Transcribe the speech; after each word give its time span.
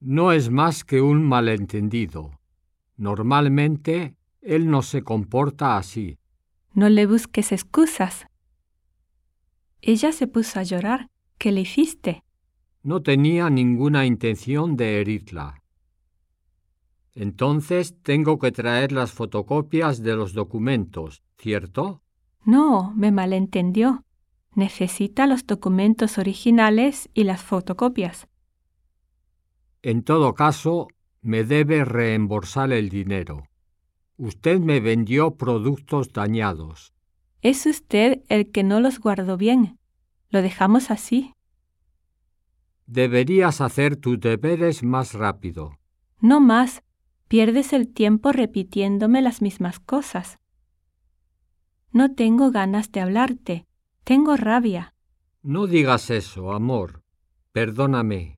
No 0.00 0.32
es 0.32 0.50
más 0.50 0.84
que 0.84 1.00
un 1.00 1.24
malentendido. 1.24 2.30
Normalmente 2.96 4.14
él 4.40 4.70
no 4.70 4.82
se 4.82 5.02
comporta 5.02 5.76
así. 5.76 6.18
No 6.72 6.88
le 6.88 7.06
busques 7.06 7.50
excusas. 7.50 8.26
Ella 9.82 10.12
se 10.12 10.26
puso 10.26 10.60
a 10.60 10.62
llorar. 10.62 11.08
¿Qué 11.38 11.52
le 11.52 11.62
hiciste? 11.62 12.22
No 12.82 13.02
tenía 13.02 13.50
ninguna 13.50 14.06
intención 14.06 14.76
de 14.76 15.00
herirla. 15.00 15.62
Entonces 17.14 17.96
tengo 18.02 18.38
que 18.38 18.52
traer 18.52 18.92
las 18.92 19.12
fotocopias 19.12 20.02
de 20.02 20.14
los 20.14 20.32
documentos, 20.32 21.22
¿cierto? 21.36 22.02
No, 22.44 22.92
me 22.94 23.10
malentendió. 23.10 24.04
Necesita 24.54 25.26
los 25.26 25.46
documentos 25.46 26.18
originales 26.18 27.08
y 27.14 27.24
las 27.24 27.42
fotocopias. 27.42 28.28
En 29.82 30.02
todo 30.02 30.34
caso, 30.34 30.88
me 31.22 31.44
debe 31.44 31.84
reembolsar 31.84 32.72
el 32.72 32.88
dinero. 32.88 33.44
Usted 34.16 34.58
me 34.58 34.80
vendió 34.80 35.36
productos 35.36 36.12
dañados. 36.12 36.92
Es 37.42 37.66
usted 37.66 38.22
el 38.28 38.50
que 38.50 38.64
no 38.64 38.80
los 38.80 38.98
guardó 38.98 39.36
bien. 39.36 39.78
Lo 40.30 40.42
dejamos 40.42 40.90
así. 40.90 41.32
Deberías 42.86 43.60
hacer 43.60 43.96
tus 43.96 44.18
deberes 44.18 44.82
más 44.82 45.12
rápido. 45.12 45.78
No 46.20 46.40
más. 46.40 46.82
Pierdes 47.28 47.72
el 47.74 47.92
tiempo 47.92 48.32
repitiéndome 48.32 49.20
las 49.20 49.42
mismas 49.42 49.78
cosas. 49.78 50.38
No 51.92 52.14
tengo 52.14 52.50
ganas 52.50 52.90
de 52.90 53.00
hablarte. 53.00 53.66
Tengo 54.04 54.36
rabia. 54.36 54.94
No 55.42 55.66
digas 55.66 56.10
eso, 56.10 56.52
amor. 56.52 57.02
Perdóname. 57.52 58.37